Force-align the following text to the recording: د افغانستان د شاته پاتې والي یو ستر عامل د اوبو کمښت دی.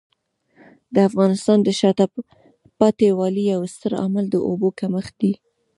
د 0.93 0.95
افغانستان 1.09 1.57
د 1.63 1.69
شاته 1.79 2.05
پاتې 2.79 3.07
والي 3.19 3.43
یو 3.53 3.61
ستر 3.73 3.91
عامل 4.01 4.25
د 4.31 4.35
اوبو 4.47 4.67
کمښت 4.79 5.13
دی. 5.21 5.33